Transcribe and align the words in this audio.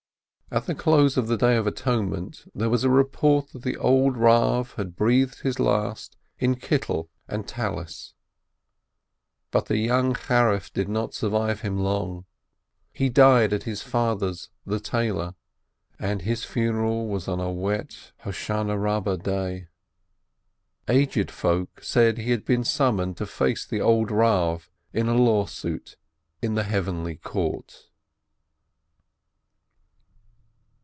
At 0.53 0.65
the 0.65 0.75
close 0.75 1.15
of 1.15 1.29
the 1.29 1.37
Day 1.37 1.55
of 1.55 1.65
Atonement 1.65 2.43
there 2.53 2.69
was 2.69 2.83
a 2.83 2.89
report 2.89 3.53
that 3.53 3.61
the 3.61 3.77
old 3.77 4.17
Eav 4.17 4.73
had 4.75 4.97
breathed 4.97 5.39
his 5.39 5.61
last 5.61 6.17
in 6.39 6.51
robe 6.55 7.07
and 7.29 7.47
prayer 7.47 7.87
scarf. 7.87 8.13
The 9.67 9.77
young 9.77 10.13
Charif 10.13 10.69
did 10.73 10.89
not 10.89 11.13
survive 11.13 11.61
him 11.61 11.79
long. 11.79 12.25
He 12.91 13.07
died 13.07 13.53
at 13.53 13.63
his 13.63 13.81
father's 13.81 14.49
the 14.65 14.81
tailor, 14.81 15.35
and 15.97 16.23
his 16.23 16.43
funeral 16.43 17.07
was 17.07 17.29
on 17.29 17.39
a 17.39 17.49
wet 17.49 18.11
Great 18.21 18.35
Hosannah 18.47 19.17
day. 19.19 19.69
Aged 20.89 21.31
folk 21.31 21.81
said 21.81 22.17
he 22.17 22.31
had 22.31 22.43
been 22.43 22.65
summoned 22.65 23.15
to 23.15 23.25
face 23.25 23.65
the 23.65 23.79
old 23.79 24.09
Eav 24.09 24.67
in 24.91 25.07
a 25.07 25.15
lawsuit 25.15 25.95
in 26.41 26.55
the 26.55 26.63
Heavenly 26.63 27.15
Court. 27.15 27.87